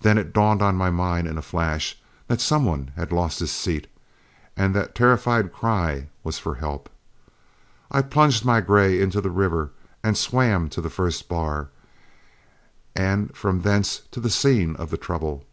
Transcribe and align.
Then 0.00 0.16
it 0.16 0.32
dawned 0.32 0.62
on 0.62 0.76
my 0.76 0.88
mind 0.88 1.26
in 1.28 1.36
a 1.36 1.42
flash 1.42 1.98
that 2.28 2.40
some 2.40 2.64
one 2.64 2.92
had 2.96 3.12
lost 3.12 3.40
his 3.40 3.52
seat, 3.52 3.88
and 4.56 4.74
that 4.74 4.94
terrified 4.94 5.52
cry 5.52 6.08
was 6.24 6.38
for 6.38 6.54
help. 6.54 6.88
I 7.90 8.00
plunged 8.00 8.42
my 8.42 8.62
gray 8.62 8.98
into 9.02 9.20
the 9.20 9.28
river 9.28 9.68
and 10.02 10.16
swam 10.16 10.70
to 10.70 10.80
the 10.80 10.88
first 10.88 11.28
bar, 11.28 11.68
and 12.96 13.36
from 13.36 13.60
thence 13.60 14.00
to 14.12 14.18
the 14.20 14.30
scene 14.30 14.76
of 14.76 14.88
the 14.88 14.96
trouble. 14.96 15.44